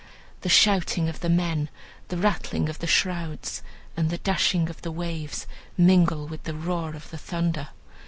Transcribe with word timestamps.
The 0.41 0.49
shouting 0.49 1.09
of 1.09 1.19
the 1.19 1.29
men, 1.29 1.69
the 2.07 2.17
rattling 2.17 2.69
of 2.69 2.79
the 2.79 2.87
shrouds, 2.87 3.61
and 3.95 4.09
the 4.09 4.17
dashing 4.17 4.67
of 4.67 4.81
the 4.81 4.91
waves, 4.91 5.45
mingle 5.77 6.27
with 6.27 6.41
the 6.45 6.55
roar 6.55 6.95
of 6.95 7.11
the 7.11 7.19
thunder. 7.19 7.67